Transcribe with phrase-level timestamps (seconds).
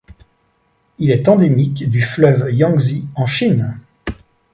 [0.97, 3.79] Il est endémique du fleuve Yangzi en Chine.